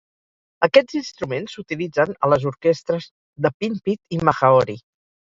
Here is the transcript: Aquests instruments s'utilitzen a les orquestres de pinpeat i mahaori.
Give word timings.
Aquests 0.67 0.95
instruments 0.99 1.57
s'utilitzen 1.57 2.15
a 2.27 2.29
les 2.33 2.47
orquestres 2.51 3.05
de 3.47 3.51
pinpeat 3.65 4.17
i 4.17 4.19
mahaori. 4.31 4.77